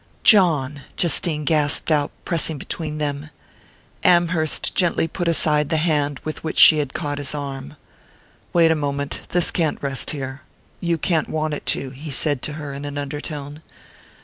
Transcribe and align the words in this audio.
"John!" 0.23 0.81
Justine 0.97 1.45
gasped 1.45 1.91
out, 1.91 2.09
pressing 2.25 2.57
between 2.57 2.97
them. 2.97 3.29
Amherst 4.03 4.73
gently 4.73 5.07
put 5.07 5.27
aside 5.27 5.69
the 5.69 5.77
hand 5.77 6.19
with 6.23 6.43
which 6.43 6.57
she 6.57 6.79
had 6.79 6.95
caught 6.95 7.19
his 7.19 7.35
arm. 7.35 7.75
"Wait 8.51 8.71
a 8.71 8.75
moment: 8.75 9.21
this 9.29 9.51
can't 9.51 9.77
rest 9.79 10.09
here. 10.09 10.41
You 10.79 10.97
can't 10.97 11.29
want 11.29 11.53
it 11.53 11.67
to," 11.67 11.91
he 11.91 12.09
said 12.09 12.41
to 12.41 12.53
her 12.53 12.73
in 12.73 12.83
an 12.83 12.97
undertone. 12.97 13.61